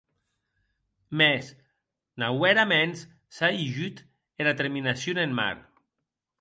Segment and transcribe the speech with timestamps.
[1.19, 1.45] Mès
[2.19, 2.99] nauèraments
[3.35, 3.97] s’a hijut
[4.41, 5.57] era terminacion en mar.